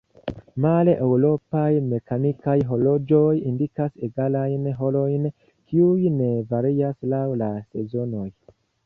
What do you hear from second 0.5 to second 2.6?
Male, eŭropaj mekanikaj